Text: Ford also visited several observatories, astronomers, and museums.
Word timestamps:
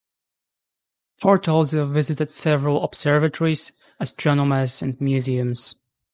Ford 1.17 1.47
also 1.47 1.85
visited 1.85 2.31
several 2.31 2.83
observatories, 2.83 3.71
astronomers, 3.99 4.81
and 4.81 4.99
museums. 4.99 5.75